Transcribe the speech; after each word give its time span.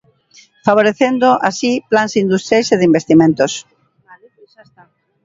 Favorecendo 0.67 1.29
así 1.49 1.71
plans 1.91 2.13
industriais 2.23 2.67
e 2.73 2.79
de 2.79 2.87
investimentos. 2.89 3.53